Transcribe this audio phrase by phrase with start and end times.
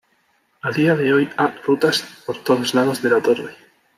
[0.63, 3.55] A día de hoy ha rutas por todos lados de la torre.